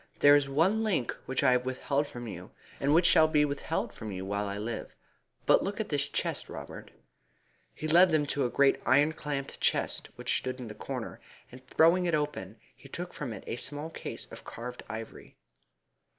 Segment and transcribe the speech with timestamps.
[0.17, 3.93] There is one link which I have withheld from you, and which shall be withheld
[3.93, 4.95] from you while I live.
[5.45, 6.89] But look at this chest, Robert."
[7.75, 11.63] He led him to a great iron clamped chest which stood in the corner, and,
[11.67, 15.35] throwing it open, he took from it a small case of carved ivory.